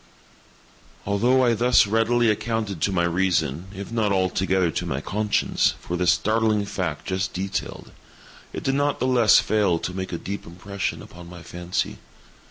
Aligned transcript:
Although 1.05 1.45
I 1.45 1.53
thus 1.53 1.85
readily 1.85 2.31
accounted 2.31 2.81
to 2.81 2.91
my 2.91 3.03
reason, 3.03 3.67
if 3.71 3.91
not 3.91 4.11
altogether 4.11 4.71
to 4.71 4.85
my 4.87 4.99
conscience, 4.99 5.75
for 5.79 5.95
the 5.95 6.07
startling 6.07 6.65
fact 6.65 7.05
just 7.05 7.33
detailed, 7.33 7.91
it 8.51 8.63
did 8.63 8.73
not 8.73 8.99
the 8.99 9.05
less 9.05 9.37
fail 9.39 9.77
to 9.77 9.93
make 9.93 10.11
a 10.11 10.17
deep 10.17 10.47
impression 10.47 11.03
upon 11.03 11.29
my 11.29 11.43
fancy. 11.43 11.99